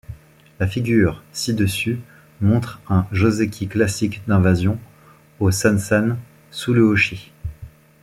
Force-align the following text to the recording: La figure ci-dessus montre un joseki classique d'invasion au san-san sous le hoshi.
La 0.59 0.65
figure 0.65 1.21
ci-dessus 1.31 1.99
montre 2.39 2.81
un 2.89 3.05
joseki 3.11 3.67
classique 3.67 4.23
d'invasion 4.27 4.79
au 5.39 5.51
san-san 5.51 6.17
sous 6.49 6.73
le 6.73 6.81
hoshi. 6.81 7.31